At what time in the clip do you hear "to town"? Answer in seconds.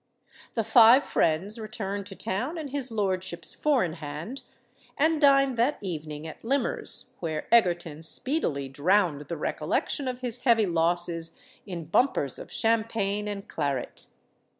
2.07-2.57